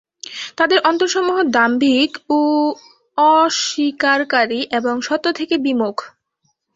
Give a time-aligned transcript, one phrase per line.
[0.57, 2.39] তাদের অন্তরসমূহ দাম্ভিক ও
[3.17, 5.97] অস্বীকারকারী এবং সত্য থেকে বিমুখ।